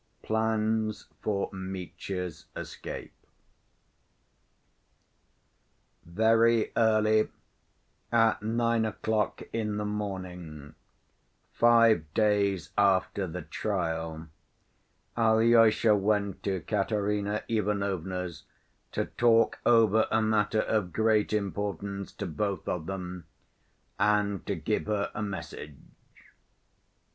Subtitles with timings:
[0.23, 3.13] Plans For Mitya's Escape
[6.05, 7.27] Very early,
[8.11, 10.73] at nine o'clock in the morning,
[11.51, 14.25] five days after the trial,
[15.15, 18.45] Alyosha went to Katerina Ivanovna's
[18.93, 23.25] to talk over a matter of great importance to both of them,
[23.99, 25.75] and to give her a message.